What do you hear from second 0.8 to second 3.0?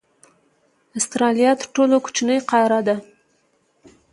استرالیا تر ټولو کوچنۍ قاره ده.